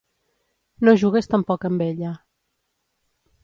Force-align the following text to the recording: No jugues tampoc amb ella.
No 0.87 0.95
jugues 1.03 1.29
tampoc 1.35 1.69
amb 1.71 1.87
ella. 1.91 2.17